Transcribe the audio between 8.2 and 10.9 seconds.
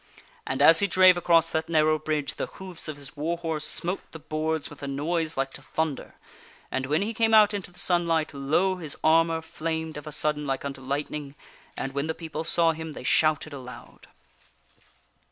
lo! his armor flamed of a sudden like unto